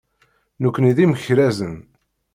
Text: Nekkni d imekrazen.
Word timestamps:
Nekkni 0.63 0.91
d 0.95 0.97
imekrazen. 1.03 1.75